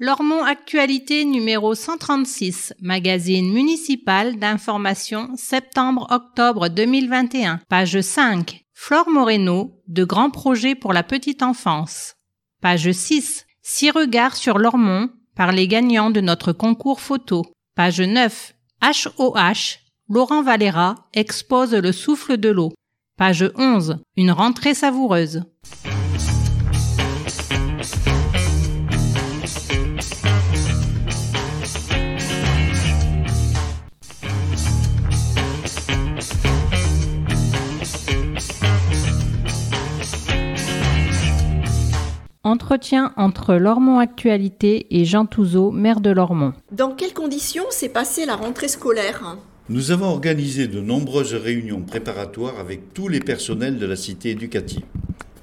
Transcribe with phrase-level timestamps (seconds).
[0.00, 8.64] Lormont Actualité numéro 136, magazine municipal d'information septembre-octobre 2021, page 5.
[8.74, 12.14] Flore Moreno, de grands projets pour la petite enfance.
[12.62, 13.44] Page 6.
[13.60, 17.44] Six regards sur Lormont par les gagnants de notre concours photo.
[17.74, 18.54] Page 9.
[18.80, 22.70] HOH, Laurent Valera expose le souffle de l'eau.
[23.16, 23.98] Page 11.
[24.16, 25.42] Une rentrée savoureuse.
[42.44, 46.52] Entretien entre Lormont Actualité et Jean Touzeau, maire de Lormont.
[46.70, 49.36] Dans quelles conditions s'est passée la rentrée scolaire?
[49.68, 54.84] Nous avons organisé de nombreuses réunions préparatoires avec tous les personnels de la cité éducative.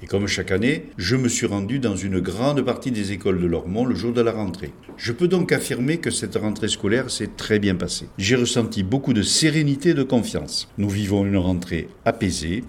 [0.02, 3.46] Et comme chaque année, je me suis rendu dans une grande partie des écoles de
[3.46, 4.72] Lormont le jour de la rentrée.
[4.96, 8.08] Je peux donc affirmer que cette rentrée scolaire s'est très bien passée.
[8.16, 10.68] J'ai ressenti beaucoup de sérénité et de confiance.
[10.78, 12.64] Nous vivons une rentrée apaisée,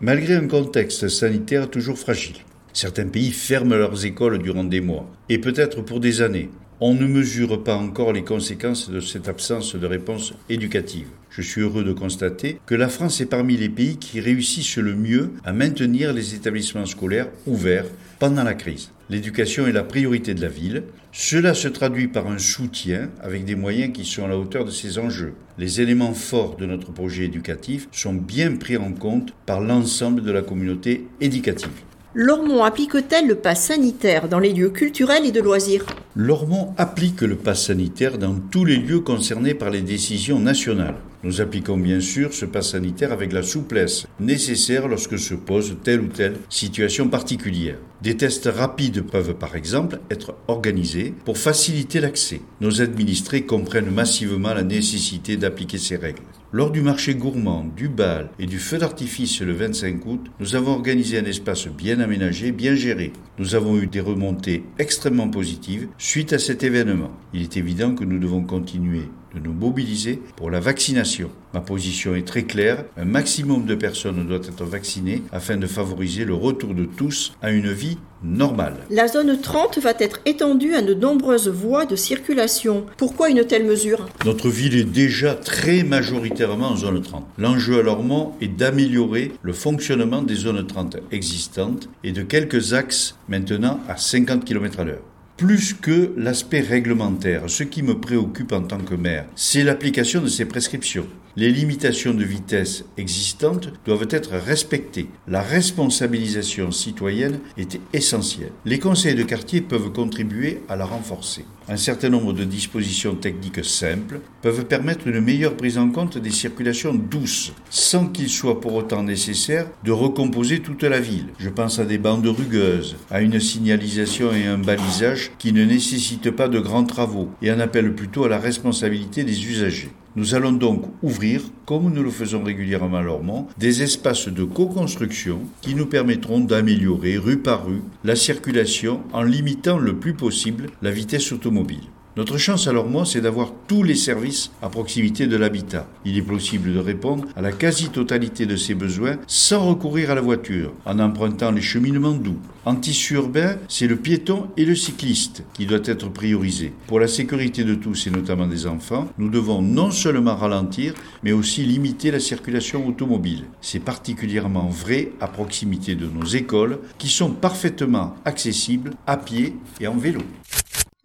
[0.00, 2.36] malgré un contexte sanitaire toujours fragile.
[2.72, 6.50] Certains pays ferment leurs écoles durant des mois, et peut-être pour des années.
[6.80, 11.08] On ne mesure pas encore les conséquences de cette absence de réponse éducative.
[11.28, 14.94] Je suis heureux de constater que la France est parmi les pays qui réussissent le
[14.94, 17.86] mieux à maintenir les établissements scolaires ouverts
[18.20, 18.92] pendant la crise.
[19.10, 20.84] L'éducation est la priorité de la ville.
[21.10, 24.70] Cela se traduit par un soutien avec des moyens qui sont à la hauteur de
[24.70, 25.34] ces enjeux.
[25.58, 30.30] Les éléments forts de notre projet éducatif sont bien pris en compte par l'ensemble de
[30.30, 31.70] la communauté éducative.
[32.14, 35.84] Lormont applique-t-elle le pass sanitaire dans les lieux culturels et de loisirs
[36.16, 40.94] Lormont applique le pass sanitaire dans tous les lieux concernés par les décisions nationales.
[41.22, 46.00] Nous appliquons bien sûr ce pass sanitaire avec la souplesse nécessaire lorsque se pose telle
[46.00, 47.76] ou telle situation particulière.
[48.00, 52.40] Des tests rapides peuvent par exemple être organisés pour faciliter l'accès.
[52.62, 56.22] Nos administrés comprennent massivement la nécessité d'appliquer ces règles.
[56.50, 60.72] Lors du marché gourmand, du bal et du feu d'artifice le 25 août, nous avons
[60.72, 63.12] organisé un espace bien aménagé, bien géré.
[63.38, 67.10] Nous avons eu des remontées extrêmement positives suite à cet événement.
[67.34, 71.30] Il est évident que nous devons continuer de nous mobiliser pour la vaccination.
[71.54, 76.24] Ma position est très claire, un maximum de personnes doit être vaccinées afin de favoriser
[76.24, 78.74] le retour de tous à une vie normale.
[78.90, 82.84] La zone 30 va être étendue à de nombreuses voies de circulation.
[82.96, 84.06] Pourquoi une telle mesure?
[84.24, 87.24] Notre ville est déjà très majoritairement en zone 30.
[87.38, 93.16] L'enjeu à Lormont est d'améliorer le fonctionnement des zones 30 existantes et de quelques axes
[93.28, 95.02] maintenant à 50 km à l'heure
[95.38, 97.44] plus que l'aspect réglementaire.
[97.46, 101.06] Ce qui me préoccupe en tant que maire, c'est l'application de ces prescriptions.
[101.40, 105.06] Les limitations de vitesse existantes doivent être respectées.
[105.28, 108.50] La responsabilisation citoyenne est essentielle.
[108.64, 111.44] Les conseils de quartier peuvent contribuer à la renforcer.
[111.68, 116.32] Un certain nombre de dispositions techniques simples peuvent permettre une meilleure prise en compte des
[116.32, 121.28] circulations douces, sans qu'il soit pour autant nécessaire de recomposer toute la ville.
[121.38, 126.32] Je pense à des bandes rugueuses, à une signalisation et un balisage qui ne nécessitent
[126.32, 129.92] pas de grands travaux et en appellent plutôt à la responsabilité des usagers.
[130.18, 135.42] Nous allons donc ouvrir, comme nous le faisons régulièrement à Lormont, des espaces de co-construction
[135.60, 140.90] qui nous permettront d'améliorer rue par rue la circulation en limitant le plus possible la
[140.90, 141.84] vitesse automobile.
[142.18, 145.86] Notre chance alors moi, c'est d'avoir tous les services à proximité de l'habitat.
[146.04, 150.20] Il est possible de répondre à la quasi-totalité de ces besoins sans recourir à la
[150.20, 152.40] voiture, en empruntant les cheminements doux.
[152.64, 156.72] En tissu urbain, c'est le piéton et le cycliste qui doit être priorisé.
[156.88, 161.30] Pour la sécurité de tous et notamment des enfants, nous devons non seulement ralentir, mais
[161.30, 163.44] aussi limiter la circulation automobile.
[163.60, 169.86] C'est particulièrement vrai à proximité de nos écoles qui sont parfaitement accessibles à pied et
[169.86, 170.22] en vélo.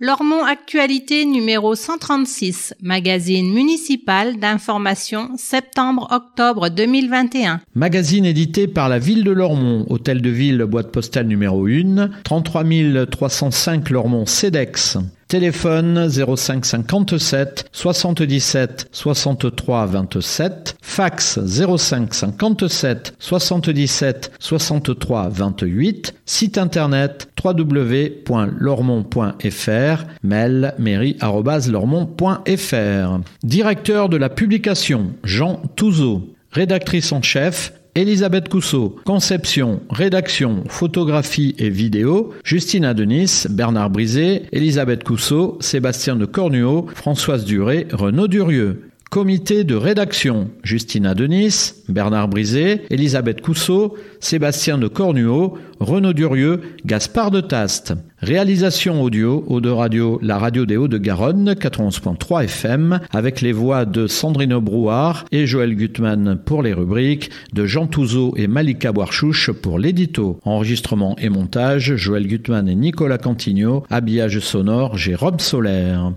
[0.05, 7.61] Lormont Actualité numéro 136, magazine municipal d'information septembre-octobre 2021.
[7.73, 12.65] Magazine édité par la ville de Lormont, hôtel de ville, boîte postale numéro 1, 33
[13.09, 14.97] 305 Lormont CEDEX.
[15.33, 20.77] Téléphone 05 57 77 63 27.
[20.79, 26.13] Fax 05 57 77 63 28.
[26.27, 30.03] Site internet www.lormont.fr.
[30.21, 33.19] Mail mairie.lormont.fr.
[33.41, 36.31] Directeur de la publication Jean Touzeau.
[36.51, 45.03] Rédactrice en chef Elisabeth Cousseau, conception, rédaction, photographie et vidéo, Justine Denis, Bernard Brisé, Elisabeth
[45.03, 48.89] Cousseau, Sébastien de Cornuau, Françoise Duré, Renaud Durieux.
[49.13, 57.29] Comité de rédaction Justina Denis, Bernard Brisé, Elisabeth Cousseau, Sébastien de Cornuau, Renaud Durieux, Gaspard
[57.29, 57.93] de Taste.
[58.17, 64.07] Réalisation audio, Eau de Radio, la radio des Hauts-de-Garonne, 91.3 FM, avec les voix de
[64.07, 69.77] Sandrine Brouard et Joël Gutmann pour les rubriques, de Jean Touzeau et Malika Boarchouche pour
[69.77, 70.39] l'édito.
[70.43, 73.83] Enregistrement et montage, Joël Gutmann et Nicolas Cantigno.
[73.91, 76.13] Habillage sonore, Jérôme Solaire.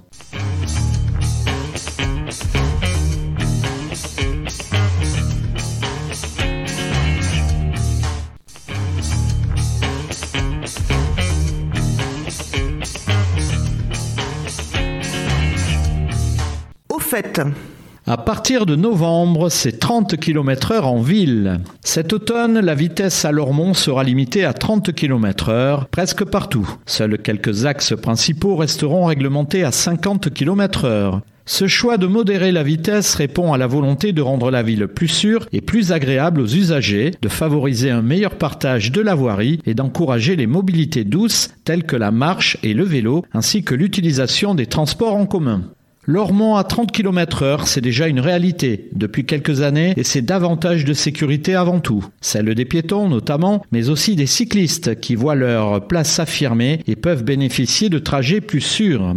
[18.08, 21.60] À partir de novembre, c'est 30 km heure en ville.
[21.84, 26.68] Cet automne, la vitesse à Lormont sera limitée à 30 km heure presque partout.
[26.86, 31.20] Seuls quelques axes principaux resteront réglementés à 50 km heure.
[31.48, 35.06] Ce choix de modérer la vitesse répond à la volonté de rendre la ville plus
[35.06, 39.74] sûre et plus agréable aux usagers, de favoriser un meilleur partage de la voirie et
[39.74, 44.66] d'encourager les mobilités douces telles que la marche et le vélo, ainsi que l'utilisation des
[44.66, 45.62] transports en commun.
[46.08, 50.84] Lormont à 30 km heure, c'est déjà une réalité depuis quelques années et c'est davantage
[50.84, 52.06] de sécurité avant tout.
[52.20, 57.24] Celle des piétons notamment, mais aussi des cyclistes qui voient leur place s'affirmer et peuvent
[57.24, 59.16] bénéficier de trajets plus sûrs.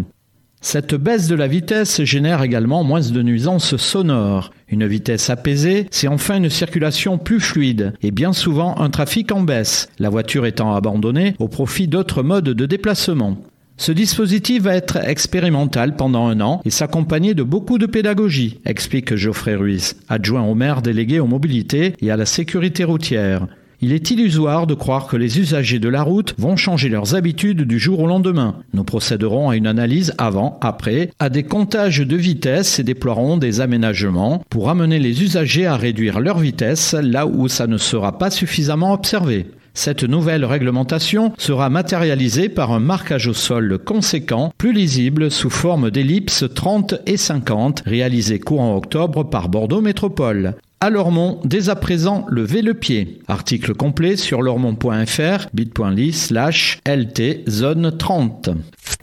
[0.62, 4.52] Cette baisse de la vitesse génère également moins de nuisances sonores.
[4.68, 9.42] Une vitesse apaisée, c'est enfin une circulation plus fluide et bien souvent un trafic en
[9.42, 13.38] baisse, la voiture étant abandonnée au profit d'autres modes de déplacement.
[13.80, 19.16] Ce dispositif va être expérimental pendant un an et s'accompagner de beaucoup de pédagogie, explique
[19.16, 23.48] Geoffrey Ruiz, adjoint au maire délégué aux mobilités et à la sécurité routière.
[23.82, 27.62] Il est illusoire de croire que les usagers de la route vont changer leurs habitudes
[27.62, 28.58] du jour au lendemain.
[28.74, 33.62] Nous procéderons à une analyse avant, après, à des comptages de vitesse et déploierons des
[33.62, 38.30] aménagements pour amener les usagers à réduire leur vitesse là où ça ne sera pas
[38.30, 39.46] suffisamment observé.
[39.82, 45.90] Cette nouvelle réglementation sera matérialisée par un marquage au sol conséquent, plus lisible sous forme
[45.90, 50.56] d'ellipses 30 et 50, réalisé courant octobre par Bordeaux Métropole.
[50.82, 53.20] À Lormont, dès à présent, levez le pied.
[53.28, 58.52] Article complet sur lormont.fr, bit.ly slash LT zone 30.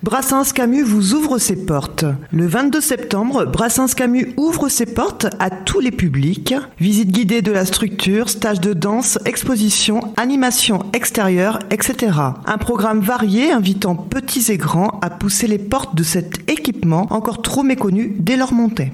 [0.03, 2.07] Brassens Camus vous ouvre ses portes.
[2.33, 6.55] Le 22 septembre, Brassens Camus ouvre ses portes à tous les publics.
[6.81, 12.11] Visite guidée de la structure, stage de danse, exposition, animation extérieure, etc.
[12.47, 17.43] Un programme varié invitant petits et grands à pousser les portes de cet équipement encore
[17.43, 18.93] trop méconnu dès leur montée.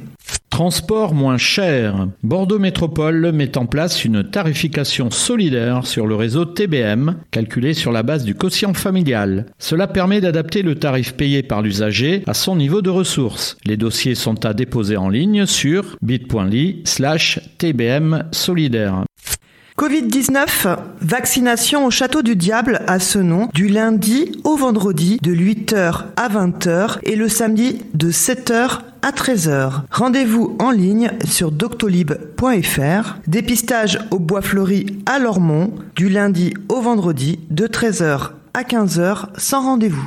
[0.52, 2.08] Transport moins cher.
[2.22, 8.02] Bordeaux Métropole met en place une tarification solidaire sur le réseau TBM, calculé sur la
[8.02, 9.46] base du quotient familial.
[9.58, 13.56] Cela permet d'adapter le tarif payé par l'usager à son niveau de ressources.
[13.64, 19.04] Les dossiers sont à déposer en ligne sur bit.ly slash TBM solidaire.
[19.78, 26.04] Covid-19, vaccination au Château du Diable à ce nom du lundi au vendredi de 8h
[26.16, 29.82] à 20h et le samedi de 7h à 13h.
[29.90, 33.16] Rendez-vous en ligne sur doctolib.fr.
[33.26, 39.62] Dépistage au Bois Fleuri à Lormont du lundi au vendredi de 13h à 15h sans
[39.62, 40.06] rendez-vous.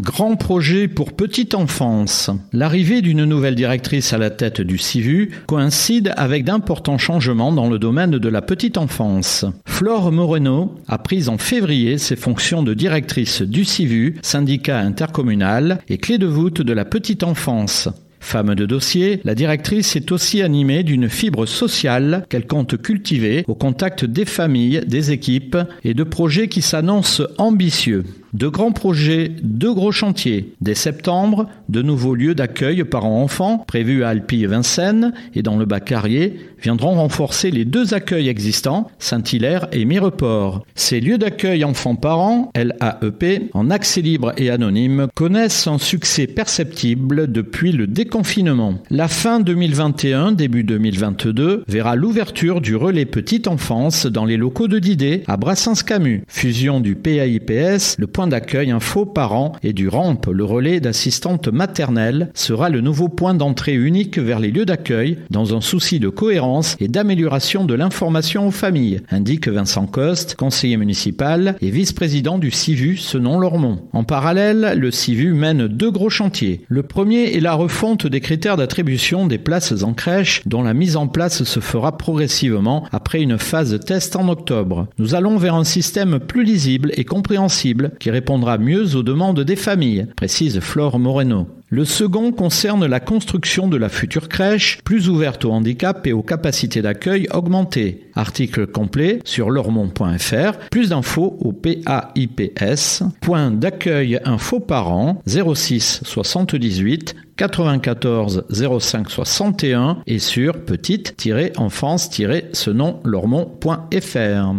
[0.00, 2.30] Grand projet pour petite enfance.
[2.52, 7.80] L'arrivée d'une nouvelle directrice à la tête du CIVU coïncide avec d'importants changements dans le
[7.80, 9.44] domaine de la petite enfance.
[9.66, 15.98] Flore Moreno a pris en février ses fonctions de directrice du CIVU, syndicat intercommunal et
[15.98, 17.88] clé de voûte de la petite enfance.
[18.20, 23.54] Femme de dossier, la directrice est aussi animée d'une fibre sociale qu'elle compte cultiver au
[23.54, 28.04] contact des familles, des équipes et de projets qui s'annoncent ambitieux.
[28.38, 30.54] De grands projets, de gros chantiers.
[30.60, 36.94] Dès septembre, de nouveaux lieux d'accueil parents-enfants prévus à Alpille-Vincennes et dans le Bas-Carrier viendront
[36.94, 40.64] renforcer les deux accueils existants, Saint-Hilaire et Mireport.
[40.76, 47.72] Ces lieux d'accueil enfants-parents, LAEP, en accès libre et anonyme, connaissent un succès perceptible depuis
[47.72, 48.74] le déconfinement.
[48.90, 54.78] La fin 2021, début 2022, verra l'ouverture du relais petite enfance dans les locaux de
[54.78, 60.44] Didet à Brassens-Camus, fusion du PAIPS, le point d'accueil info parents et du RAMP, le
[60.44, 65.60] relais d'assistante maternelle, sera le nouveau point d'entrée unique vers les lieux d'accueil dans un
[65.60, 71.70] souci de cohérence et d'amélioration de l'information aux familles, indique Vincent Coste, conseiller municipal et
[71.70, 73.80] vice-président du CIVU ce nom Lormont.
[73.92, 76.60] En parallèle, le CIVU mène deux gros chantiers.
[76.68, 80.96] Le premier est la refonte des critères d'attribution des places en crèche dont la mise
[80.96, 84.88] en place se fera progressivement après une phase test en octobre.
[84.98, 89.56] Nous allons vers un système plus lisible et compréhensible qui répondra mieux aux demandes des
[89.56, 91.48] familles, précise Flore Moreno.
[91.70, 96.22] Le second concerne la construction de la future crèche, plus ouverte au handicap et aux
[96.22, 98.06] capacités d'accueil augmentées.
[98.14, 100.58] Article complet sur lormont.fr.
[100.70, 103.02] Plus d'infos au PAIPS.
[103.20, 108.46] Point d'accueil info parents 06 78 94
[108.80, 112.70] 05 61 et sur petite-enfance-ce
[113.04, 114.54] lormont.fr.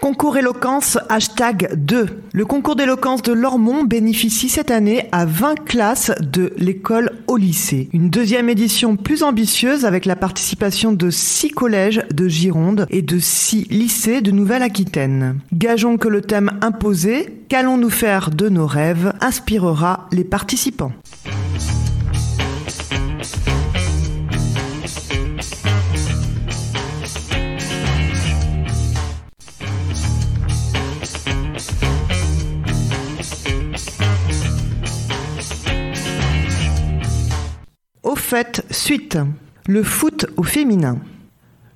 [0.00, 2.22] Concours éloquence hashtag 2.
[2.32, 7.88] Le concours d'éloquence de Lormont bénéficie cette année à 20 classes de l'école au lycée.
[7.92, 13.18] Une deuxième édition plus ambitieuse avec la participation de 6 collèges de Gironde et de
[13.18, 15.40] 6 lycées de Nouvelle-Aquitaine.
[15.52, 20.92] Gageons que le thème imposé, qu'allons-nous faire de nos rêves, inspirera les participants.
[38.28, 39.16] Au fait, suite.
[39.66, 40.98] Le foot au féminin.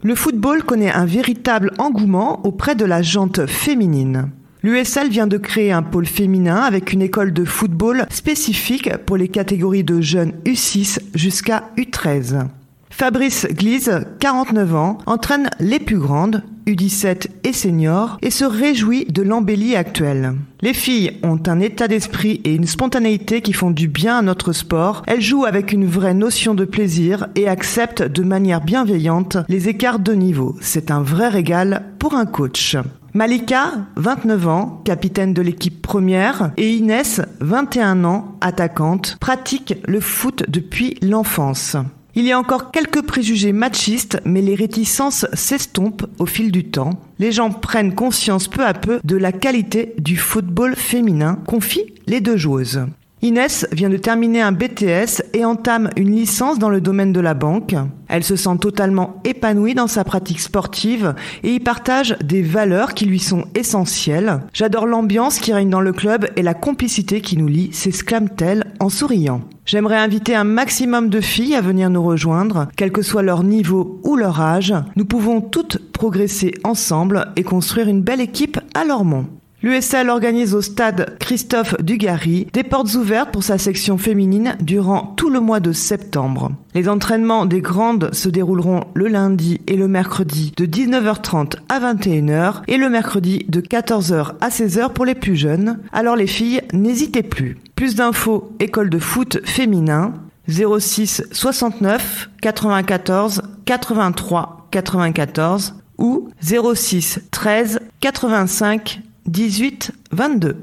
[0.02, 4.28] Le football connaît un véritable engouement auprès de la jante féminine.
[4.62, 9.28] L'USL vient de créer un pôle féminin avec une école de football spécifique pour les
[9.28, 12.48] catégories de jeunes U6 jusqu'à U13.
[12.90, 19.22] Fabrice Glise, 49 ans, entraîne les plus grandes, U17 et seniors, et se réjouit de
[19.22, 20.34] l'embellie actuelle.
[20.60, 24.52] Les filles ont un état d'esprit et une spontanéité qui font du bien à notre
[24.52, 25.02] sport.
[25.06, 29.98] Elles jouent avec une vraie notion de plaisir et acceptent de manière bienveillante les écarts
[29.98, 30.56] de niveau.
[30.60, 32.76] C'est un vrai régal pour un coach.
[33.14, 40.44] Malika, 29 ans, capitaine de l'équipe première, et Inès, 21 ans, attaquante, pratiquent le foot
[40.48, 41.76] depuis l'enfance.
[42.14, 47.00] Il y a encore quelques préjugés machistes, mais les réticences s'estompent au fil du temps.
[47.18, 52.20] Les gens prennent conscience peu à peu de la qualité du football féminin, confient les
[52.20, 52.84] deux joueuses.
[53.24, 57.34] Inès vient de terminer un BTS et entame une licence dans le domaine de la
[57.34, 57.76] banque.
[58.08, 61.14] Elle se sent totalement épanouie dans sa pratique sportive
[61.44, 64.40] et y partage des valeurs qui lui sont essentielles.
[64.52, 68.88] J'adore l'ambiance qui règne dans le club et la complicité qui nous lie, s'exclame-t-elle en
[68.88, 69.42] souriant.
[69.66, 74.00] J'aimerais inviter un maximum de filles à venir nous rejoindre, quel que soit leur niveau
[74.02, 74.74] ou leur âge.
[74.96, 79.26] Nous pouvons toutes progresser ensemble et construire une belle équipe à Lormont.
[79.62, 85.30] L'USL organise au stade Christophe Dugarry des portes ouvertes pour sa section féminine durant tout
[85.30, 86.50] le mois de septembre.
[86.74, 92.62] Les entraînements des grandes se dérouleront le lundi et le mercredi de 19h30 à 21h
[92.66, 95.78] et le mercredi de 14h à 16h pour les plus jeunes.
[95.92, 97.56] Alors les filles, n'hésitez plus.
[97.76, 100.14] Plus d'infos, école de foot féminin
[100.48, 110.54] 06 69 94 83 94 ou 06 13 85 18-22.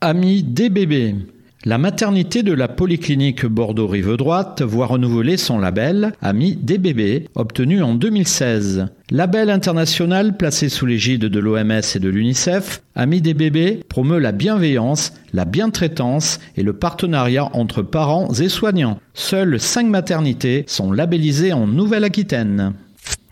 [0.00, 1.16] Amis des bébés.
[1.64, 7.82] La maternité de la polyclinique Bordeaux-Rive Droite voit renouveler son label Ami des bébés, obtenu
[7.82, 8.86] en 2016.
[9.10, 14.32] Label international placé sous l'égide de l'OMS et de l'UNICEF, Ami des bébés promeut la
[14.32, 18.98] bienveillance, la bientraitance et le partenariat entre parents et soignants.
[19.12, 22.72] Seules cinq maternités sont labellisées en Nouvelle-Aquitaine.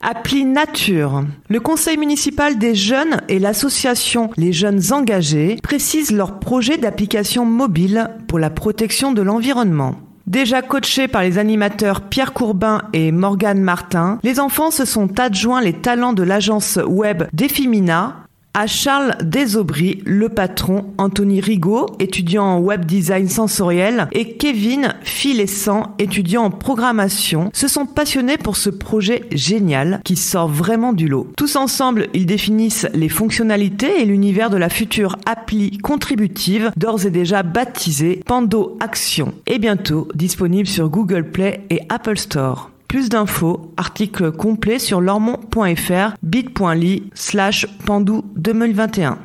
[0.00, 1.24] Appli Nature.
[1.48, 8.08] Le conseil municipal des jeunes et l'association Les Jeunes Engagés précisent leur projet d'application mobile
[8.28, 9.96] pour la protection de l'environnement.
[10.28, 15.62] Déjà coachés par les animateurs Pierre Courbin et Morgane Martin, les enfants se sont adjoints
[15.62, 22.58] les talents de l'agence web Defimina à Charles Desaubry, le patron, Anthony Rigaud, étudiant en
[22.58, 29.24] web design sensoriel, et Kevin Filessan, étudiant en programmation, se sont passionnés pour ce projet
[29.30, 31.28] génial qui sort vraiment du lot.
[31.36, 37.10] Tous ensemble, ils définissent les fonctionnalités et l'univers de la future appli contributive, d'ores et
[37.10, 42.70] déjà baptisée Pando Action, et bientôt disponible sur Google Play et Apple Store.
[42.88, 49.18] Plus d'infos, article complet sur lormont.fr bit.ly slash pandou 2021.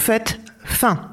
[0.00, 1.12] fait, fin.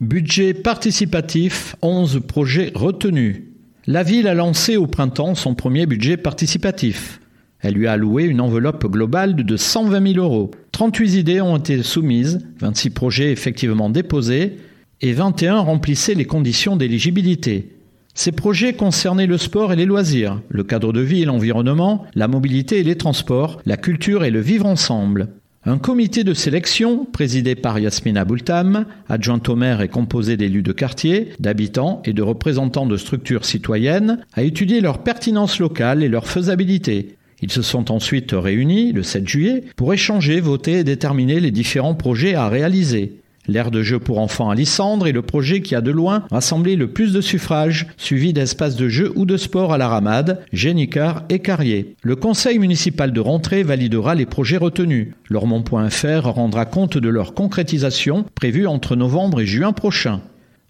[0.00, 3.42] Budget participatif, 11 projets retenus.
[3.86, 7.20] La ville a lancé au printemps son premier budget participatif.
[7.60, 10.50] Elle lui a alloué une enveloppe globale de 120 000 euros.
[10.72, 14.58] 38 idées ont été soumises, 26 projets effectivement déposés
[15.00, 17.70] et 21 remplissaient les conditions d'éligibilité.
[18.14, 22.28] Ces projets concernaient le sport et les loisirs, le cadre de vie et l'environnement, la
[22.28, 25.28] mobilité et les transports, la culture et le vivre ensemble.
[25.64, 30.72] Un comité de sélection, présidé par Yasmina Boultam, adjointe au maire et composé d'élus de
[30.72, 36.26] quartier, d'habitants et de représentants de structures citoyennes, a étudié leur pertinence locale et leur
[36.26, 37.16] faisabilité.
[37.42, 41.94] Ils se sont ensuite réunis le 7 juillet pour échanger, voter et déterminer les différents
[41.94, 43.21] projets à réaliser.
[43.48, 46.76] L'aire de jeu pour enfants à Lissandre est le projet qui a de loin rassemblé
[46.76, 51.24] le plus de suffrages, suivi d'espaces de jeu ou de sport à la Ramade, Génicard
[51.28, 51.96] et Carrier.
[52.02, 55.08] Le conseil municipal de rentrée validera les projets retenus.
[55.28, 60.20] Lormont.fr rendra compte de leur concrétisation prévue entre novembre et juin prochain.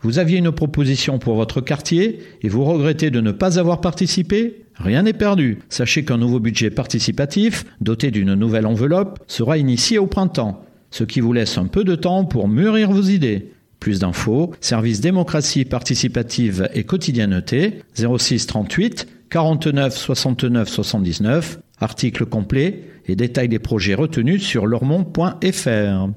[0.01, 4.65] Vous aviez une proposition pour votre quartier et vous regrettez de ne pas avoir participé?
[4.77, 5.59] Rien n'est perdu.
[5.69, 11.21] Sachez qu'un nouveau budget participatif, doté d'une nouvelle enveloppe, sera initié au printemps ce qui
[11.21, 13.51] vous laisse un peu de temps pour mûrir vos idées.
[13.81, 23.17] Plus d'infos, service démocratie participative et quotidienneté, 06 38 49 69 79, article complet et
[23.17, 26.09] détail des projets retenus sur lormont.fr.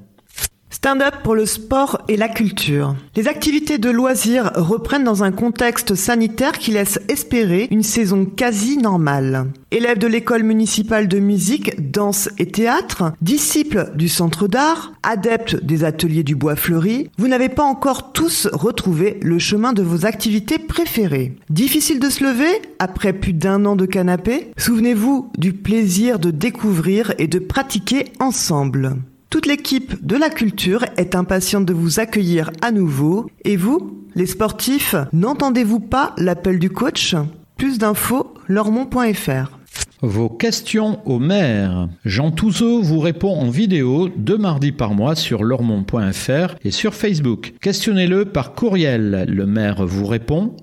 [0.68, 2.96] Stand-up pour le sport et la culture.
[3.14, 8.76] Les activités de loisirs reprennent dans un contexte sanitaire qui laisse espérer une saison quasi
[8.76, 9.46] normale.
[9.70, 15.84] Élèves de l'école municipale de musique, danse et théâtre, disciples du centre d'art, adeptes des
[15.84, 20.58] ateliers du bois fleuri, vous n'avez pas encore tous retrouvé le chemin de vos activités
[20.58, 21.36] préférées.
[21.48, 24.52] Difficile de se lever après plus d'un an de canapé?
[24.56, 28.96] Souvenez-vous du plaisir de découvrir et de pratiquer ensemble.
[29.28, 33.28] Toute l'équipe de la culture est impatiente de vous accueillir à nouveau.
[33.44, 37.14] Et vous, les sportifs, n'entendez-vous pas l'appel du coach?
[37.56, 39.58] Plus d'infos, lormont.fr.
[40.02, 41.88] Vos questions au maire.
[42.04, 47.54] Jean Touzeau vous répond en vidéo deux mardis par mois sur lormont.fr et sur Facebook.
[47.60, 49.24] Questionnez-le par courriel.
[49.28, 50.54] Le maire vous répond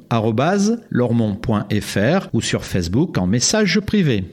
[0.90, 4.24] lormont.fr ou sur Facebook en message privé.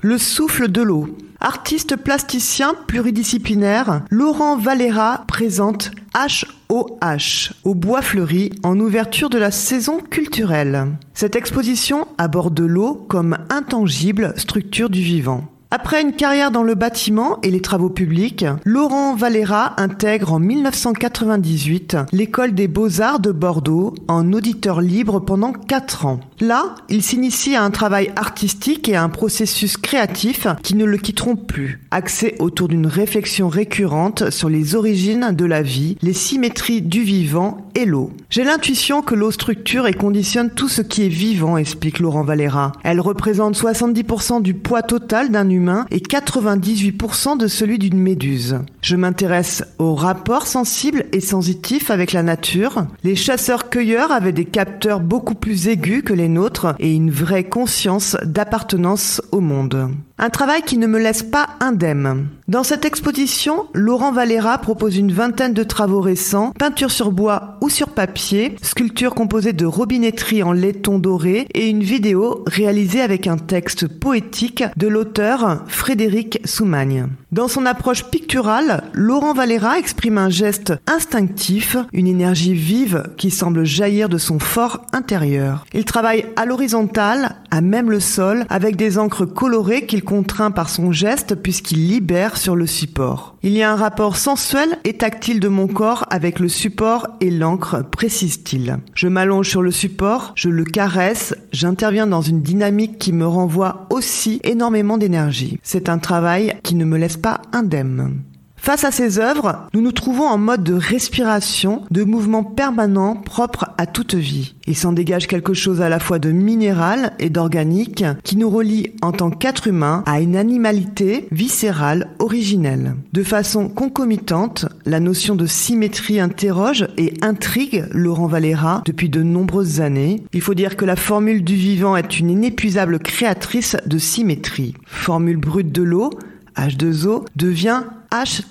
[0.00, 1.08] Le souffle de l'eau.
[1.40, 9.98] Artiste plasticien pluridisciplinaire, Laurent Valera présente HOH au Bois Fleuri en ouverture de la saison
[9.98, 10.86] culturelle.
[11.14, 15.48] Cette exposition aborde l'eau comme intangible structure du vivant.
[15.70, 21.94] Après une carrière dans le bâtiment et les travaux publics, Laurent Valera intègre en 1998
[22.10, 26.20] l'école des beaux-arts de Bordeaux en auditeur libre pendant 4 ans.
[26.40, 30.96] Là, il s'initie à un travail artistique et à un processus créatif qui ne le
[30.96, 36.80] quitteront plus, axé autour d'une réflexion récurrente sur les origines de la vie, les symétries
[36.80, 38.10] du vivant et l'eau.
[38.30, 42.72] J'ai l'intuition que l'eau structure et conditionne tout ce qui est vivant, explique Laurent Valera.
[42.84, 45.57] Elle représente 70% du poids total d'un humain
[45.90, 48.58] et 98% de celui d'une méduse.
[48.88, 52.86] Je m'intéresse aux rapports sensibles et sensitifs avec la nature.
[53.04, 58.16] Les chasseurs-cueilleurs avaient des capteurs beaucoup plus aigus que les nôtres et une vraie conscience
[58.24, 59.90] d'appartenance au monde.
[60.16, 62.28] Un travail qui ne me laisse pas indemne.
[62.48, 67.68] Dans cette exposition, Laurent Valera propose une vingtaine de travaux récents, peinture sur bois ou
[67.68, 73.36] sur papier, sculpture composée de robinetterie en laiton doré et une vidéo réalisée avec un
[73.36, 77.08] texte poétique de l'auteur Frédéric Soumagne.
[77.30, 83.64] Dans son approche picturale, Laurent Valera exprime un geste instinctif, une énergie vive qui semble
[83.64, 85.66] jaillir de son fort intérieur.
[85.74, 90.70] Il travaille à l'horizontale, à même le sol, avec des encres colorées qu'il contraint par
[90.70, 93.36] son geste puisqu'il libère sur le support.
[93.42, 97.30] Il y a un rapport sensuel et tactile de mon corps avec le support et
[97.30, 98.78] l'encre, précise-t-il.
[98.94, 103.86] Je m'allonge sur le support, je le caresse, j'interviens dans une dynamique qui me renvoie
[103.90, 105.60] aussi énormément d'énergie.
[105.62, 108.22] C'est un travail qui ne me laisse pas indemne?
[108.60, 113.70] Face à ces œuvres, nous nous trouvons en mode de respiration, de mouvement permanent propre
[113.78, 114.56] à toute vie.
[114.66, 118.90] Il s'en dégage quelque chose à la fois de minéral et d'organique qui nous relie
[119.00, 122.96] en tant qu'être humain à une animalité viscérale originelle.
[123.12, 129.80] De façon concomitante, la notion de symétrie interroge et intrigue Laurent Valera depuis de nombreuses
[129.80, 130.22] années.
[130.34, 134.74] Il faut dire que la formule du vivant est une inépuisable créatrice de symétrie.
[134.84, 136.10] Formule brute de l'eau,
[136.58, 138.48] H2O devient H-O-H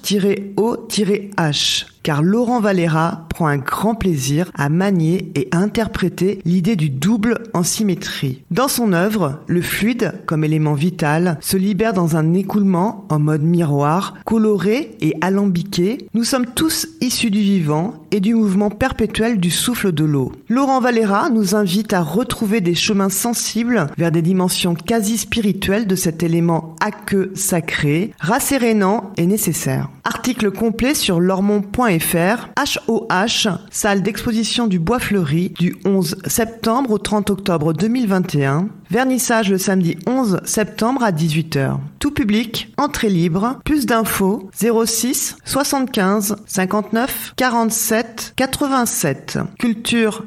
[2.07, 7.39] car Laurent Valera prend un grand plaisir à manier et à interpréter l'idée du double
[7.53, 8.43] en symétrie.
[8.49, 13.43] Dans son œuvre, le fluide, comme élément vital, se libère dans un écoulement en mode
[13.43, 16.07] miroir, coloré et alambiqué.
[16.13, 20.31] Nous sommes tous issus du vivant et du mouvement perpétuel du souffle de l'eau.
[20.47, 25.95] Laurent Valera nous invite à retrouver des chemins sensibles vers des dimensions quasi spirituelles de
[25.97, 29.89] cet élément aqueux sacré, rassérénant et nécessaire.
[30.05, 31.96] Article complet sur lormont.fr,
[32.57, 38.69] HOH, salle d'exposition du Bois Fleuri, du 11 septembre au 30 octobre 2021.
[38.89, 41.77] Vernissage le samedi 11 septembre à 18h.
[41.99, 43.59] Tout public, entrée libre.
[43.65, 49.39] Plus d'infos 06 75 59 47 87.
[49.59, 50.23] Culture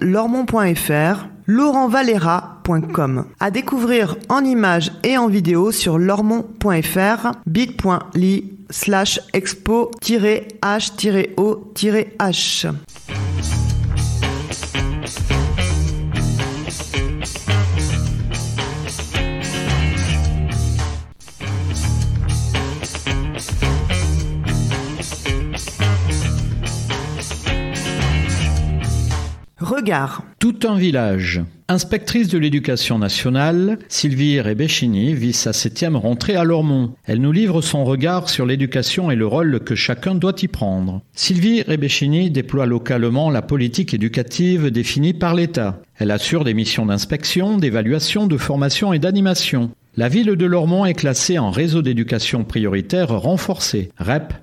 [0.00, 3.24] lormont.fr laurentvalera.com.
[3.40, 10.00] À découvrir en images et en vidéo sur lormont.fr, bit.ly slash expo-h-o-h.
[30.38, 31.40] Tout un village.
[31.68, 36.92] Inspectrice de l'éducation nationale, Sylvie Rebecchini vit sa septième rentrée à Lormont.
[37.06, 41.00] Elle nous livre son regard sur l'éducation et le rôle que chacun doit y prendre.
[41.14, 45.80] Sylvie Rebecchini déploie localement la politique éducative définie par l'État.
[45.96, 49.70] Elle assure des missions d'inspection, d'évaluation, de formation et d'animation.
[49.96, 54.34] La ville de Lormont est classée en réseau d'éducation prioritaire renforcé, REP+.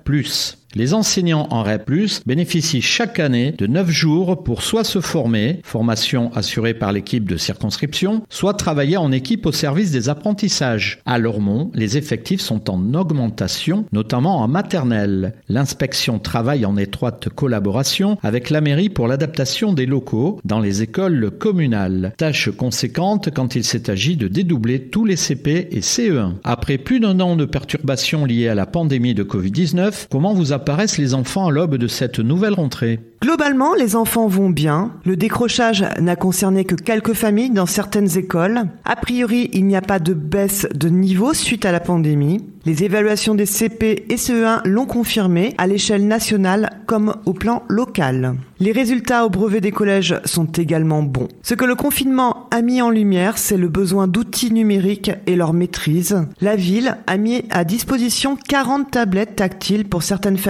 [0.78, 1.90] Les enseignants en REP+,
[2.24, 7.36] bénéficient chaque année de 9 jours pour soit se former, formation assurée par l'équipe de
[7.36, 11.00] circonscription, soit travailler en équipe au service des apprentissages.
[11.04, 15.34] À Lormont, les effectifs sont en augmentation, notamment en maternelle.
[15.48, 21.32] L'inspection travaille en étroite collaboration avec la mairie pour l'adaptation des locaux dans les écoles
[21.40, 22.14] communales.
[22.18, 26.34] Tâche conséquente quand il s'est agi de dédoubler tous les CP et CE1.
[26.44, 30.98] Après plus d'un an de perturbations liées à la pandémie de Covid-19, comment vous apparaissent
[30.98, 34.92] les enfants à l'aube de cette nouvelle rentrée Globalement, les enfants vont bien.
[35.04, 38.62] Le décrochage n'a concerné que quelques familles dans certaines écoles.
[38.84, 42.44] A priori, il n'y a pas de baisse de niveau suite à la pandémie.
[42.64, 48.34] Les évaluations des CP et CE1 l'ont confirmé à l'échelle nationale comme au plan local.
[48.60, 51.28] Les résultats au brevet des collèges sont également bons.
[51.42, 55.54] Ce que le confinement a mis en lumière, c'est le besoin d'outils numériques et leur
[55.54, 56.26] maîtrise.
[56.40, 60.47] La ville a mis à disposition 40 tablettes tactiles pour certaines familles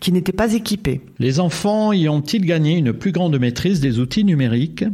[0.00, 1.00] qui n'étaient pas équipées.
[1.18, 4.84] Les enfants y ont-ils gagné une plus grande maîtrise des outils numériques?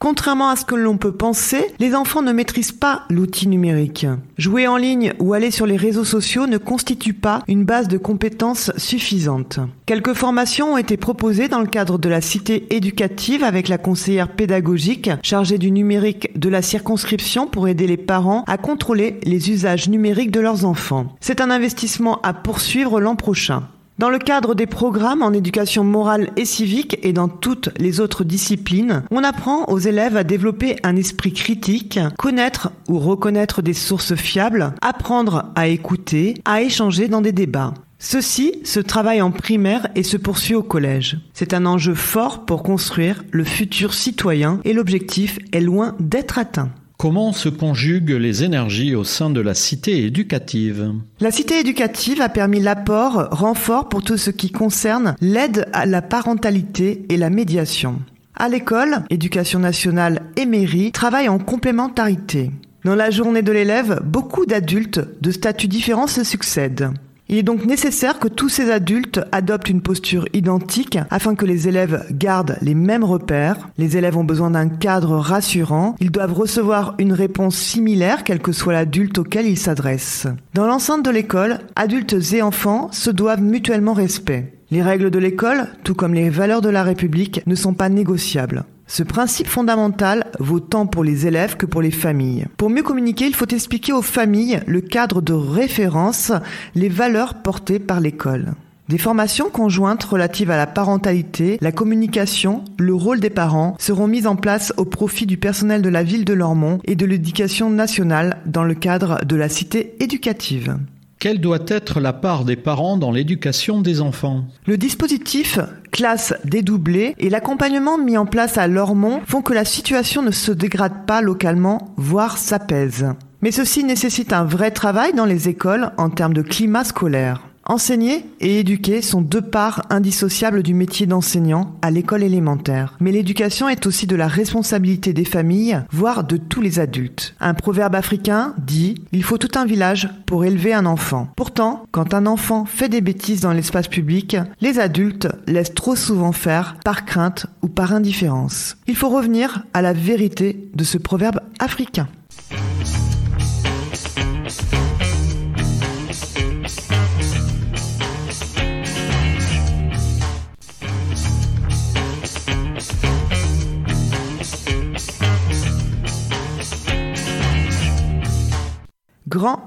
[0.00, 4.06] Contrairement à ce que l'on peut penser, les enfants ne maîtrisent pas l'outil numérique.
[4.38, 7.98] Jouer en ligne ou aller sur les réseaux sociaux ne constitue pas une base de
[7.98, 9.60] compétences suffisante.
[9.84, 14.34] Quelques formations ont été proposées dans le cadre de la cité éducative avec la conseillère
[14.34, 19.90] pédagogique chargée du numérique de la circonscription pour aider les parents à contrôler les usages
[19.90, 21.14] numériques de leurs enfants.
[21.20, 23.64] C'est un investissement à poursuivre l'an prochain.
[24.00, 28.24] Dans le cadre des programmes en éducation morale et civique et dans toutes les autres
[28.24, 34.14] disciplines, on apprend aux élèves à développer un esprit critique, connaître ou reconnaître des sources
[34.14, 37.74] fiables, apprendre à écouter, à échanger dans des débats.
[37.98, 41.18] Ceci se travaille en primaire et se poursuit au collège.
[41.34, 46.70] C'est un enjeu fort pour construire le futur citoyen et l'objectif est loin d'être atteint.
[47.00, 52.28] Comment se conjuguent les énergies au sein de la cité éducative La cité éducative a
[52.28, 58.00] permis l'apport, renfort pour tout ce qui concerne l'aide à la parentalité et la médiation.
[58.36, 62.50] À l'école, éducation nationale et mairie travaillent en complémentarité.
[62.84, 66.90] Dans la journée de l'élève, beaucoup d'adultes de statuts différents se succèdent.
[67.32, 71.68] Il est donc nécessaire que tous ces adultes adoptent une posture identique afin que les
[71.68, 73.68] élèves gardent les mêmes repères.
[73.78, 75.94] Les élèves ont besoin d'un cadre rassurant.
[76.00, 80.26] Ils doivent recevoir une réponse similaire quel que soit l'adulte auquel ils s'adressent.
[80.54, 84.52] Dans l'enceinte de l'école, adultes et enfants se doivent mutuellement respect.
[84.72, 88.64] Les règles de l'école, tout comme les valeurs de la République, ne sont pas négociables.
[88.92, 92.46] Ce principe fondamental vaut tant pour les élèves que pour les familles.
[92.56, 96.32] Pour mieux communiquer, il faut expliquer aux familles le cadre de référence,
[96.74, 98.54] les valeurs portées par l'école.
[98.88, 104.26] Des formations conjointes relatives à la parentalité, la communication, le rôle des parents seront mises
[104.26, 108.38] en place au profit du personnel de la ville de Lormont et de l'éducation nationale
[108.44, 110.76] dans le cadre de la cité éducative.
[111.20, 115.58] Quelle doit être la part des parents dans l'éducation des enfants Le dispositif
[115.92, 120.50] classe dédoublée et l'accompagnement mis en place à Lormont font que la situation ne se
[120.50, 123.06] dégrade pas localement, voire s'apaise.
[123.42, 127.49] Mais ceci nécessite un vrai travail dans les écoles en termes de climat scolaire.
[127.70, 132.96] Enseigner et éduquer sont deux parts indissociables du métier d'enseignant à l'école élémentaire.
[132.98, 137.36] Mais l'éducation est aussi de la responsabilité des familles, voire de tous les adultes.
[137.38, 142.12] Un proverbe africain dit⁇ Il faut tout un village pour élever un enfant⁇ Pourtant, quand
[142.12, 147.04] un enfant fait des bêtises dans l'espace public, les adultes laissent trop souvent faire par
[147.04, 148.78] crainte ou par indifférence.
[148.88, 152.08] Il faut revenir à la vérité de ce proverbe africain.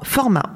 [0.04, 0.56] Format.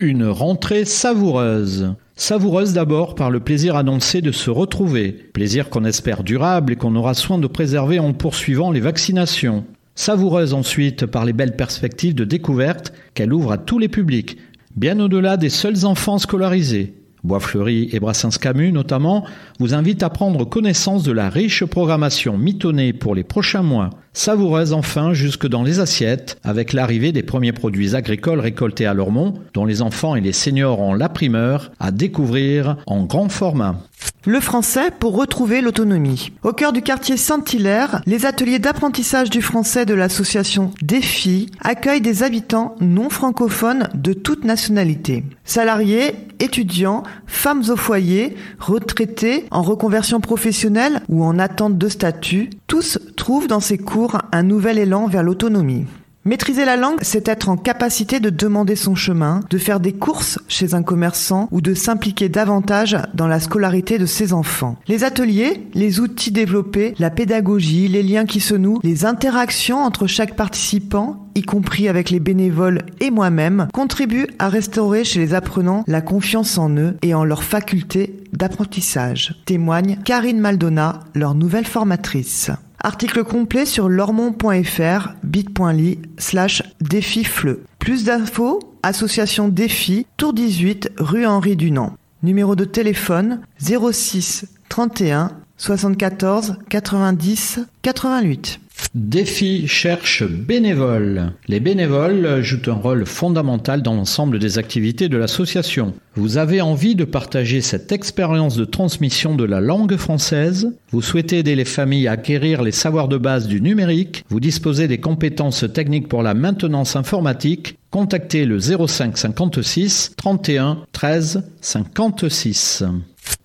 [0.00, 1.94] Une rentrée savoureuse.
[2.16, 6.96] Savoureuse d'abord par le plaisir annoncé de se retrouver, plaisir qu'on espère durable et qu'on
[6.96, 9.64] aura soin de préserver en poursuivant les vaccinations.
[9.94, 14.38] Savoureuse ensuite par les belles perspectives de découverte qu'elle ouvre à tous les publics,
[14.76, 16.94] bien au-delà des seuls enfants scolarisés.
[17.22, 19.24] Bois-Fleury et Brassens-Camus notamment,
[19.58, 23.90] vous invitent à prendre connaissance de la riche programmation mitonnée pour les prochains mois.
[24.16, 29.34] Savoureuse enfin jusque dans les assiettes, avec l'arrivée des premiers produits agricoles récoltés à Lormont,
[29.52, 33.76] dont les enfants et les seniors ont la primeur à découvrir en grand format.
[34.24, 36.32] Le français pour retrouver l'autonomie.
[36.42, 42.24] Au cœur du quartier Saint-Hilaire, les ateliers d'apprentissage du français de l'association Défi accueillent des
[42.24, 45.22] habitants non francophones de toute nationalité.
[45.44, 52.98] Salariés, étudiants, femmes au foyer, retraités, en reconversion professionnelle ou en attente de statut, tous
[53.16, 55.86] trouvent dans ces cours un nouvel élan vers l'autonomie.
[56.26, 60.40] Maîtriser la langue, c'est être en capacité de demander son chemin, de faire des courses
[60.48, 64.76] chez un commerçant ou de s'impliquer davantage dans la scolarité de ses enfants.
[64.88, 70.08] Les ateliers, les outils développés, la pédagogie, les liens qui se nouent, les interactions entre
[70.08, 75.84] chaque participant, y compris avec les bénévoles et moi-même, contribuent à restaurer chez les apprenants
[75.86, 82.50] la confiance en eux et en leur faculté d'apprentissage, témoigne Karine Maldona, leur nouvelle formatrice.
[82.80, 87.64] Article complet sur lormont.fr bit.ly slash défi fleu.
[87.78, 91.94] Plus d'infos, association défi, tour 18, rue Henri Dunant.
[92.22, 98.60] Numéro de téléphone 06 31 74 90 88.
[98.94, 101.32] Défi cherche bénévoles.
[101.48, 105.92] Les bénévoles jouent un rôle fondamental dans l'ensemble des activités de l'association.
[106.14, 110.72] Vous avez envie de partager cette expérience de transmission de la langue française?
[110.90, 114.24] Vous souhaitez aider les familles à acquérir les savoirs de base du numérique?
[114.30, 117.76] Vous disposez des compétences techniques pour la maintenance informatique?
[117.90, 122.84] Contactez le 05 56 31 13 56.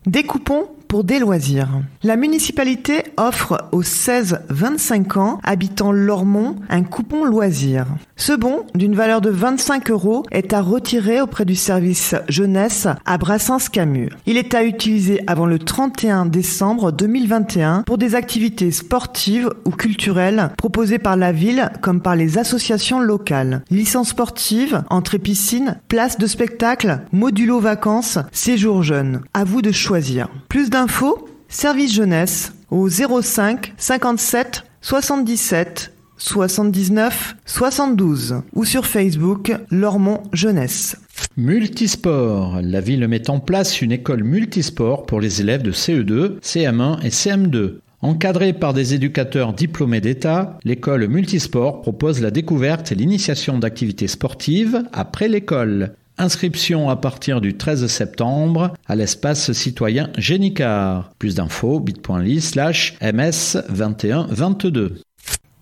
[0.05, 1.69] Découpons pour des loisirs.
[2.03, 7.85] La municipalité offre aux 16-25 ans habitant Lormont un coupon loisir.
[8.17, 13.17] Ce bon, d'une valeur de 25 euros, est à retirer auprès du service jeunesse à
[13.17, 14.09] Brassens-Camus.
[14.25, 20.49] Il est à utiliser avant le 31 décembre 2021 pour des activités sportives ou culturelles
[20.57, 23.63] proposées par la ville comme par les associations locales.
[23.71, 29.21] Licence sportive, entrée piscine, place de spectacle, modulo vacances, séjour jeune.
[29.33, 30.27] À vous de choisir.
[30.49, 40.97] Plus d'infos Service jeunesse au 05 57 77 79 72 ou sur Facebook Lormont Jeunesse.
[41.37, 42.61] Multisport.
[42.63, 47.09] La ville met en place une école multisport pour les élèves de CE2, CM1 et
[47.09, 47.75] CM2.
[48.01, 54.81] Encadrée par des éducateurs diplômés d'État, l'école multisport propose la découverte et l'initiation d'activités sportives
[54.91, 55.93] après l'école.
[56.21, 61.09] Inscription à partir du 13 septembre à l'espace citoyen Génicard.
[61.17, 65.01] Plus d'infos bit.ly slash ms2122.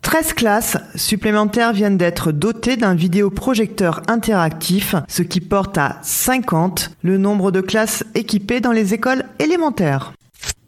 [0.02, 7.18] 13 classes supplémentaires viennent d'être dotées d'un vidéoprojecteur interactif, ce qui porte à 50 le
[7.18, 10.12] nombre de classes équipées dans les écoles élémentaires.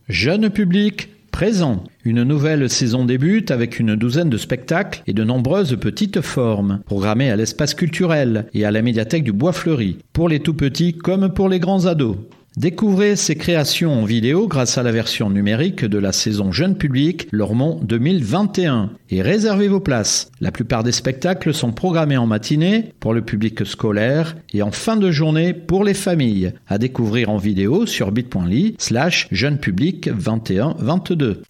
[0.08, 1.84] Jeune public, présent.
[2.04, 7.32] Une nouvelle saison débute avec une douzaine de spectacles et de nombreuses petites formes, programmées
[7.32, 11.34] à l'espace culturel et à la médiathèque du Bois Fleuri, pour les tout petits comme
[11.34, 12.18] pour les grands ados.
[12.58, 17.30] Découvrez ces créations en vidéo grâce à la version numérique de la saison Jeune Public
[17.32, 20.30] Lormont 2021 et réservez vos places.
[20.42, 24.98] La plupart des spectacles sont programmés en matinée pour le public scolaire et en fin
[24.98, 26.52] de journée pour les familles.
[26.68, 31.44] À découvrir en vidéo sur bit.ly slash jeune public 2122.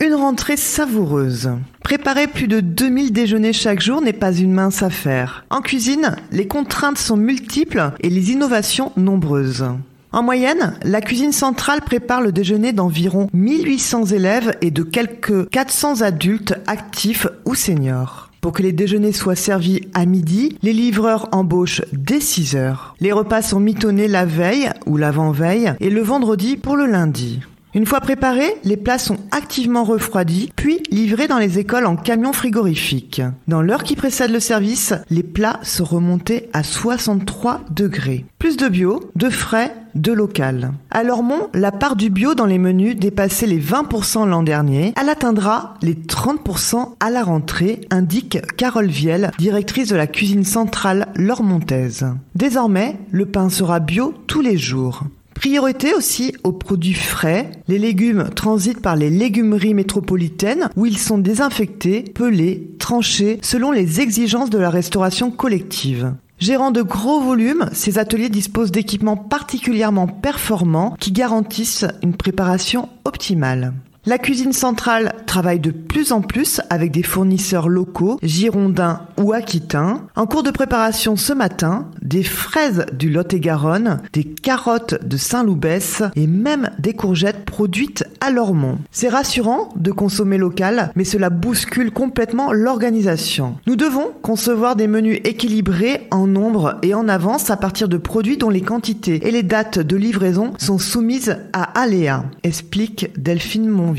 [0.00, 1.50] Une rentrée savoureuse.
[1.82, 5.44] Préparer plus de 2000 déjeuners chaque jour n'est pas une mince affaire.
[5.50, 9.64] En cuisine, les contraintes sont multiples et les innovations nombreuses.
[10.12, 16.02] En moyenne, la cuisine centrale prépare le déjeuner d'environ 1800 élèves et de quelques 400
[16.02, 18.30] adultes actifs ou seniors.
[18.40, 22.94] Pour que les déjeuners soient servis à midi, les livreurs embauchent dès 6 heures.
[23.00, 27.40] Les repas sont mitonnés la veille ou l'avant-veille et le vendredi pour le lundi.
[27.76, 32.32] Une fois préparés, les plats sont activement refroidis, puis livrés dans les écoles en camion
[32.32, 33.20] frigorifique.
[33.48, 38.24] Dans l'heure qui précède le service, les plats sont remontés à 63 degrés.
[38.38, 40.72] Plus de bio, de frais, de local.
[40.90, 44.94] À Lormont, la part du bio dans les menus dépassait les 20% l'an dernier.
[44.98, 51.08] Elle atteindra les 30% à la rentrée, indique Carole Viel, directrice de la cuisine centrale
[51.14, 52.06] lormontaise.
[52.34, 55.04] Désormais, le pain sera bio tous les jours.
[55.36, 57.50] Priorité aussi aux produits frais.
[57.68, 64.00] Les légumes transitent par les légumeries métropolitaines où ils sont désinfectés, pelés, tranchés selon les
[64.00, 66.14] exigences de la restauration collective.
[66.38, 73.74] Gérant de gros volumes, ces ateliers disposent d'équipements particulièrement performants qui garantissent une préparation optimale.
[74.08, 80.02] La cuisine centrale travaille de plus en plus avec des fournisseurs locaux, girondins ou aquitains.
[80.14, 86.28] En cours de préparation ce matin, des fraises du Lot-et-Garonne, des carottes de Saint-Loubès et
[86.28, 88.78] même des courgettes produites à Lormont.
[88.92, 93.56] C'est rassurant de consommer local, mais cela bouscule complètement l'organisation.
[93.66, 98.36] Nous devons concevoir des menus équilibrés en nombre et en avance à partir de produits
[98.36, 103.95] dont les quantités et les dates de livraison sont soumises à aléa, explique Delphine Monville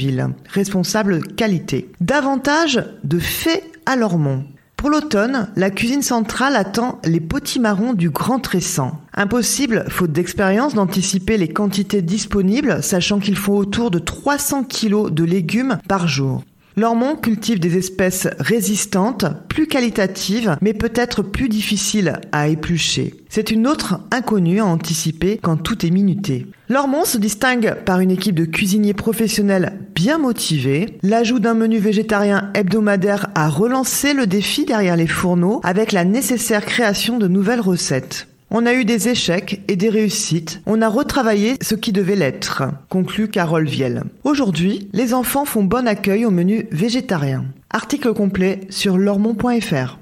[0.50, 1.90] responsable qualité.
[2.02, 4.44] Davantage de faits à Lormont.
[4.78, 9.00] Pour l'automne, la cuisine centrale attend les potimarrons du Grand Tressan.
[9.16, 15.24] Impossible, faute d'expérience, d'anticiper les quantités disponibles, sachant qu'il faut autour de 300 kg de
[15.24, 16.44] légumes par jour.
[16.80, 23.16] Lormont cultive des espèces résistantes, plus qualitatives, mais peut-être plus difficiles à éplucher.
[23.30, 26.46] C'est une autre inconnue à anticiper quand tout est minuté.
[26.70, 31.00] Lormont se distingue par une équipe de cuisiniers professionnels bien motivés.
[31.02, 36.63] L'ajout d'un menu végétarien hebdomadaire a relancé le défi derrière les fourneaux avec la nécessaire
[36.63, 38.28] création de nouvelles recettes.
[38.50, 40.62] On a eu des échecs et des réussites.
[40.66, 44.04] On a retravaillé ce qui devait l'être, conclut Carole Viel.
[44.24, 47.44] Aujourd'hui, les enfants font bon accueil au menu végétarien.
[47.70, 49.98] Article complet sur lormont.fr.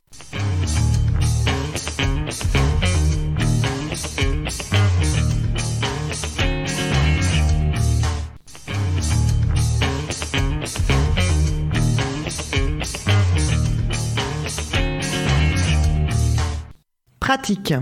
[17.19, 17.73] Pratique.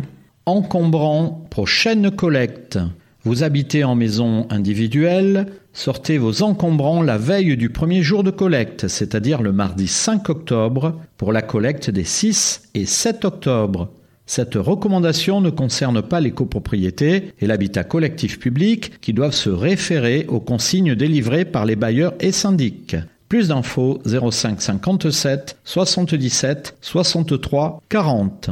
[0.46, 2.78] Encombrant, prochaine collecte.
[3.24, 8.90] Vous habitez en maison individuelle, sortez vos encombrants la veille du premier jour de collecte,
[8.90, 13.90] c'est-à-dire le mardi 5 octobre, pour la collecte des 6 et 7 octobre.
[14.26, 20.26] Cette recommandation ne concerne pas les copropriétés et l'habitat collectif public qui doivent se référer
[20.28, 22.98] aux consignes délivrées par les bailleurs et syndics.
[23.30, 28.50] Plus d'infos 05 57 77 63 40.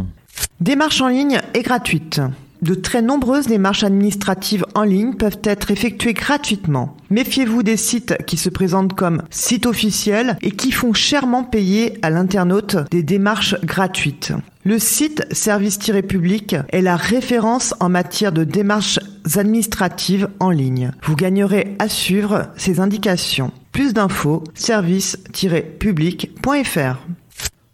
[0.60, 2.22] Démarche en ligne est gratuite.
[2.62, 6.96] De très nombreuses démarches administratives en ligne peuvent être effectuées gratuitement.
[7.10, 12.12] Méfiez-vous des sites qui se présentent comme sites officiels et qui font chèrement payer à
[12.12, 14.34] l'internaute des démarches gratuites.
[14.64, 19.00] Le site Service-Public est la référence en matière de démarches
[19.36, 20.92] administratives en ligne.
[21.02, 23.52] Vous gagnerez à suivre ces indications.
[23.72, 27.08] Plus d'infos, service-public.fr.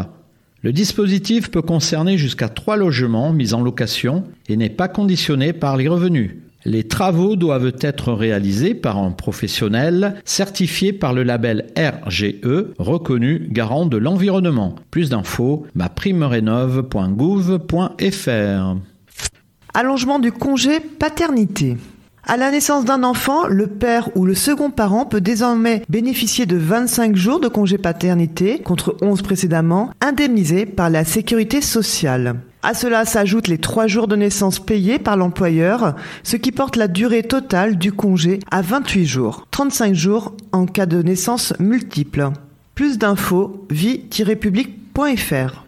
[0.62, 5.78] Le dispositif peut concerner jusqu'à trois logements mis en location et n'est pas conditionné par
[5.78, 6.32] les revenus.
[6.66, 12.36] Les travaux doivent être réalisés par un professionnel certifié par le label RGE,
[12.78, 14.76] reconnu garant de l'environnement.
[14.92, 18.76] Plus d'infos, maprimerénove.gouv.fr.
[19.74, 21.76] Allongement du congé paternité.
[22.30, 26.58] À la naissance d'un enfant, le père ou le second parent peut désormais bénéficier de
[26.58, 32.36] 25 jours de congé paternité contre 11 précédemment, indemnisés par la sécurité sociale.
[32.68, 36.90] À cela s'ajoutent les 3 jours de naissance payés par l'employeur, ce qui porte la
[36.90, 42.28] durée totale du congé à 28 jours, 35 jours en cas de naissance multiple.
[42.76, 45.64] Plus d'infos, vie-public.fr.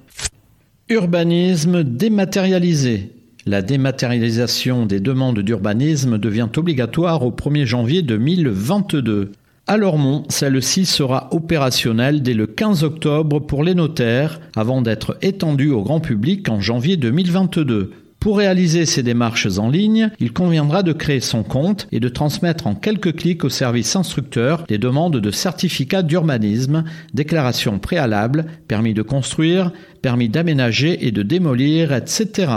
[0.89, 3.14] Urbanisme dématérialisé.
[3.45, 9.32] La dématérialisation des demandes d'urbanisme devient obligatoire au 1er janvier 2022.
[9.70, 15.70] À Lormont, celle-ci sera opérationnelle dès le 15 octobre pour les notaires avant d'être étendue
[15.70, 17.91] au grand public en janvier 2022.
[18.20, 22.65] Pour réaliser ces démarches en ligne, il conviendra de créer son compte et de transmettre
[22.65, 29.03] en quelques clics au service instructeur les demandes de certificat d'urbanisme, déclaration préalable, permis de
[29.03, 32.47] construire, permis d'aménager et de démolir, etc.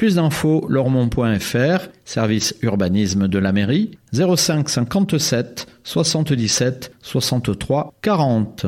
[0.00, 8.64] Plus d'infos, lormont.fr, service urbanisme de la mairie, 05 57 77 63 40.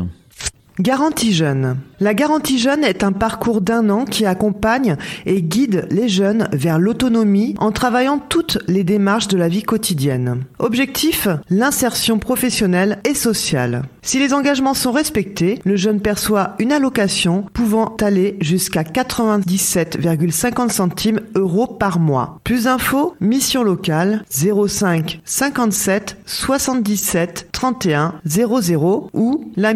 [0.78, 1.78] Garantie jeune.
[2.02, 6.80] La garantie jeune est un parcours d'un an qui accompagne et guide les jeunes vers
[6.80, 10.42] l'autonomie en travaillant toutes les démarches de la vie quotidienne.
[10.58, 13.84] Objectif, l'insertion professionnelle et sociale.
[14.02, 21.20] Si les engagements sont respectés, le jeune perçoit une allocation pouvant aller jusqu'à 97,50 centimes
[21.36, 22.40] euros par mois.
[22.42, 29.72] Plus d'infos, mission locale 05 57 77 31 00 ou la.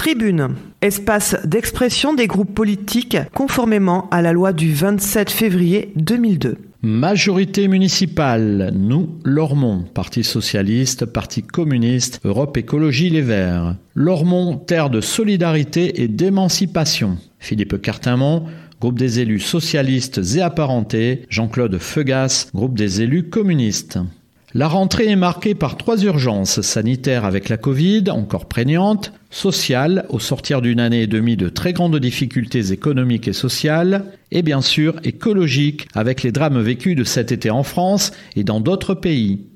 [0.00, 6.56] Tribune, espace d'expression des groupes politiques conformément à la loi du 27 février 2002.
[6.80, 13.76] Majorité municipale, nous, Lormont, Parti socialiste, Parti communiste, Europe Écologie Les Verts.
[13.94, 17.18] Lormont, terre de solidarité et d'émancipation.
[17.38, 18.46] Philippe Cartimont,
[18.80, 21.26] groupe des élus socialistes et apparentés.
[21.28, 23.98] Jean-Claude Feugas, groupe des élus communistes.
[24.52, 30.18] La rentrée est marquée par trois urgences sanitaires avec la Covid, encore prégnante, sociale, au
[30.18, 34.96] sortir d'une année et demie de très grandes difficultés économiques et sociales, et bien sûr
[35.04, 39.46] écologique, avec les drames vécus de cet été en France et dans d'autres pays.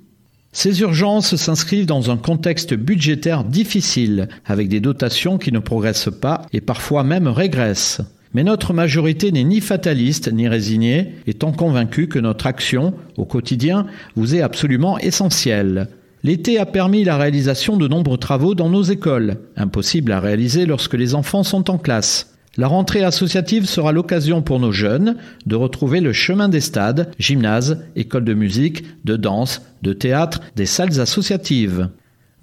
[0.53, 6.47] Ces urgences s'inscrivent dans un contexte budgétaire difficile, avec des dotations qui ne progressent pas
[6.53, 8.03] et parfois même régressent.
[8.35, 13.87] Mais notre majorité n'est ni fataliste ni résignée, étant convaincue que notre action, au quotidien,
[14.17, 15.89] vous est absolument essentielle.
[16.25, 20.95] L'été a permis la réalisation de nombreux travaux dans nos écoles, impossibles à réaliser lorsque
[20.95, 22.35] les enfants sont en classe.
[22.57, 25.17] La rentrée associative sera l'occasion pour nos jeunes
[25.47, 30.67] de retrouver le chemin des stades, gymnases, écoles de musique, de danse, de théâtre, des
[30.67, 31.89] salles associatives.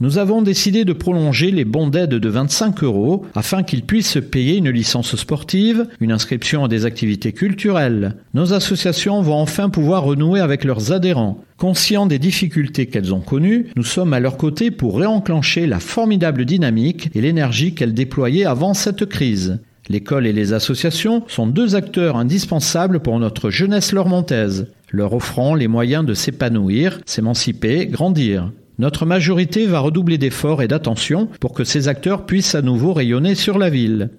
[0.01, 4.57] Nous avons décidé de prolonger les bons d'aide de 25 euros afin qu'ils puissent payer
[4.57, 8.15] une licence sportive, une inscription à des activités culturelles.
[8.33, 11.43] Nos associations vont enfin pouvoir renouer avec leurs adhérents.
[11.57, 16.45] Conscients des difficultés qu'elles ont connues, nous sommes à leur côté pour réenclencher la formidable
[16.45, 19.59] dynamique et l'énergie qu'elles déployaient avant cette crise.
[19.87, 25.67] L'école et les associations sont deux acteurs indispensables pour notre jeunesse lormontaise, leur offrant les
[25.67, 28.49] moyens de s'épanouir, s'émanciper, grandir.
[28.81, 33.35] Notre majorité va redoubler d'efforts et d'attention pour que ces acteurs puissent à nouveau rayonner
[33.35, 34.09] sur la ville.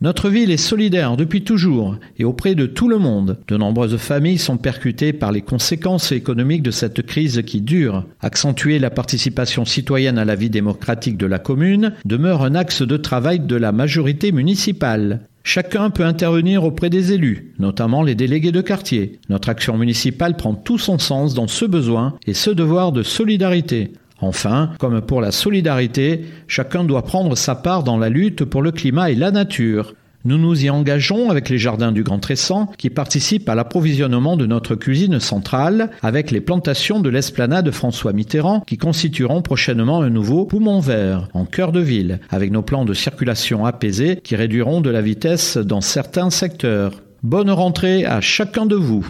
[0.00, 3.36] Notre ville est solidaire depuis toujours et auprès de tout le monde.
[3.46, 8.06] De nombreuses familles sont percutées par les conséquences économiques de cette crise qui dure.
[8.22, 12.96] Accentuer la participation citoyenne à la vie démocratique de la commune demeure un axe de
[12.96, 15.20] travail de la majorité municipale.
[15.44, 19.18] Chacun peut intervenir auprès des élus, notamment les délégués de quartier.
[19.28, 23.92] Notre action municipale prend tout son sens dans ce besoin et ce devoir de solidarité.
[24.20, 28.72] Enfin, comme pour la solidarité, chacun doit prendre sa part dans la lutte pour le
[28.72, 29.94] climat et la nature.
[30.26, 34.44] Nous nous y engageons avec les jardins du Grand Tressan qui participent à l'approvisionnement de
[34.44, 40.44] notre cuisine centrale avec les plantations de l'esplanade François Mitterrand qui constitueront prochainement un nouveau
[40.46, 44.90] poumon vert en cœur de ville avec nos plans de circulation apaisés qui réduiront de
[44.90, 47.02] la vitesse dans certains secteurs.
[47.22, 49.06] Bonne rentrée à chacun de vous.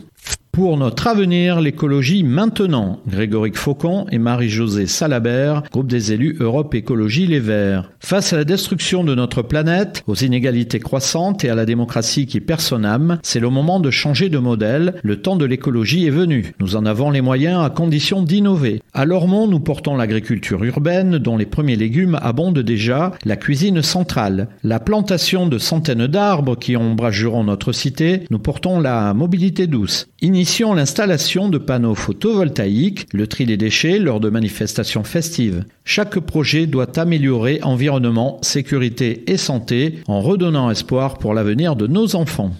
[0.56, 3.00] Pour notre avenir, l'écologie maintenant.
[3.06, 7.90] Grégory Faucon et Marie-Josée Salabert, groupe des élus Europe Écologie Les Verts.
[8.00, 12.40] Face à la destruction de notre planète, aux inégalités croissantes et à la démocratie qui
[12.40, 14.94] perd son âme, c'est le moment de changer de modèle.
[15.02, 16.54] Le temps de l'écologie est venu.
[16.58, 18.80] Nous en avons les moyens à condition d'innover.
[18.94, 24.48] À Lormont, nous portons l'agriculture urbaine dont les premiers légumes abondent déjà, la cuisine centrale,
[24.62, 28.22] la plantation de centaines d'arbres qui ombrageront notre cité.
[28.30, 30.08] Nous portons la mobilité douce.
[30.26, 35.64] Initions l'installation de panneaux photovoltaïques, le tri des déchets lors de manifestations festives.
[35.84, 42.16] Chaque projet doit améliorer environnement, sécurité et santé en redonnant espoir pour l'avenir de nos
[42.16, 42.50] enfants.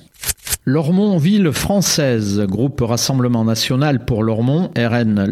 [0.68, 5.24] Lormont Ville Française, groupe Rassemblement National pour Lormont, rn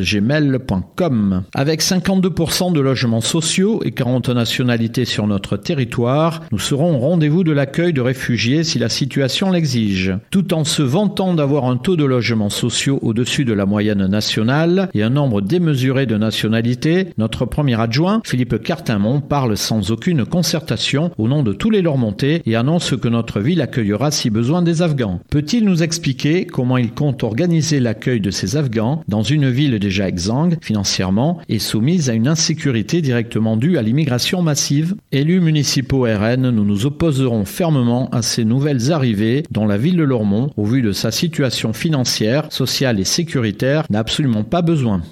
[0.00, 1.42] gmail.com.
[1.52, 7.44] Avec 52% de logements sociaux et 40 nationalités sur notre territoire, nous serons au rendez-vous
[7.44, 10.14] de l'accueil de réfugiés si la situation l'exige.
[10.30, 14.88] Tout en se vantant d'avoir un taux de logements sociaux au-dessus de la moyenne nationale
[14.94, 21.10] et un nombre démesuré de nationalités, notre premier adjoint, Philippe Cartimont, parle sans aucune concertation
[21.18, 24.82] au nom de tous les Lormontais et annonce que notre ville accueillera si besoin des
[24.82, 25.20] Afghans.
[25.30, 30.08] Peut-il nous expliquer comment il compte organiser l'accueil de ces Afghans dans une ville déjà
[30.08, 34.94] exsangue financièrement et soumise à une insécurité directement due à l'immigration massive?
[35.12, 40.02] Élus municipaux RN, nous nous opposerons fermement à ces nouvelles arrivées dont la ville de
[40.02, 45.02] Lormont, au vu de sa situation financière, sociale et sécuritaire, n'a absolument pas besoin.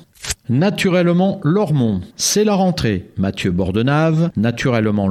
[0.49, 3.11] Naturellement Lormont, c'est la rentrée.
[3.17, 5.09] Mathieu Bordenave, naturellement.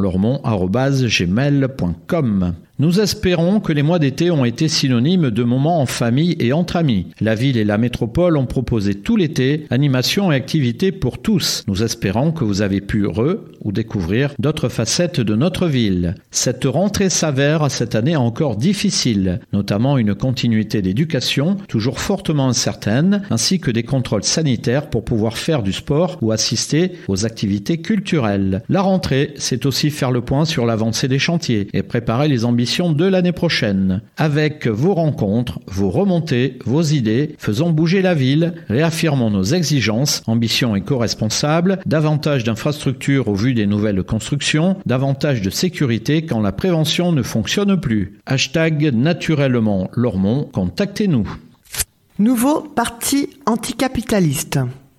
[2.84, 6.75] Nous espérons que les mois d'été ont été synonymes de moments en famille et entre
[6.75, 7.07] amis.
[7.21, 11.63] La ville et la métropole ont proposé tout l'été animations et activités pour tous.
[11.67, 16.15] Nous espérons que vous avez pu re ou découvrir d'autres facettes de notre ville.
[16.29, 23.61] Cette rentrée s'avère cette année encore difficile, notamment une continuité d'éducation toujours fortement incertaine, ainsi
[23.61, 28.61] que des contrôles sanitaires pour pouvoir faire du sport ou assister aux activités culturelles.
[28.67, 32.72] La rentrée, c'est aussi faire le point sur l'avancée des chantiers et préparer les ambitions
[32.82, 34.01] de l'année prochaine.
[34.17, 40.76] Avec vos rencontres, vos remontées, vos idées, faisons bouger la ville, réaffirmons nos exigences, ambitions
[40.76, 47.21] éco-responsables, davantage d'infrastructures au vu des nouvelles constructions, davantage de sécurité quand la prévention ne
[47.21, 48.17] fonctionne plus.
[48.26, 51.30] Hashtag naturellement Lormont, contactez-nous.
[52.17, 54.57] Nouveau parti anticapitaliste.